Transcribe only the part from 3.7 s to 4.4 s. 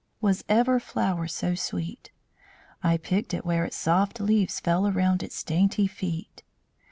soft